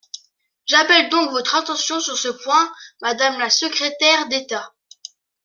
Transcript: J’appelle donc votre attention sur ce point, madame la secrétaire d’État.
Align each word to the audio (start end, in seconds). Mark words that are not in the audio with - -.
J’appelle 0.65 1.09
donc 1.09 1.29
votre 1.29 1.53
attention 1.57 1.99
sur 1.99 2.17
ce 2.17 2.29
point, 2.29 2.73
madame 3.03 3.37
la 3.37 3.51
secrétaire 3.51 4.27
d’État. 4.29 4.73